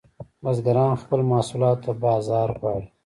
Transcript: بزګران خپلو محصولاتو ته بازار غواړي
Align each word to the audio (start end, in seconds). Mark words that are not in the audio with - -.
بزګران 0.43 0.93
خپلو 1.01 1.23
محصولاتو 1.31 1.81
ته 1.85 1.91
بازار 2.05 2.49
غواړي 2.59 2.87